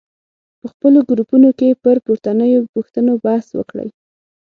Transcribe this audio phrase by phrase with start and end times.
[0.59, 3.89] په خپلو ګروپونو کې پر پورتنیو پوښتنو بحث وکړئ.